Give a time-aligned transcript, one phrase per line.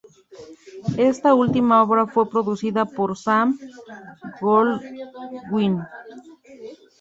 [1.11, 3.55] Esta última obra fue producida por Sam
[4.41, 5.77] Goldwyn.